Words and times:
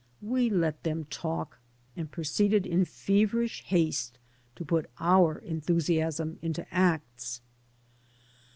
We 0.23 0.49
let 0.49 0.81
them 0.81 1.05
talk, 1.11 1.59
and 1.95 2.09
proceeded 2.09 2.65
in 2.65 2.85
feverish 2.85 3.61
haste 3.65 4.17
to 4.55 4.65
put 4.65 4.89
our 4.99 5.37
enthusiasm 5.37 6.39
into 6.41 6.65
acts. 6.73 7.39